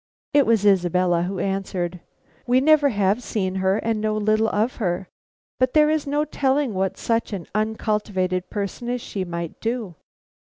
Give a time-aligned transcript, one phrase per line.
[0.33, 1.99] It was Isabella who answered.
[2.47, 5.09] "We never have seen her and know little of her,
[5.59, 9.93] but there is no telling what such an uncultivated person as she might do.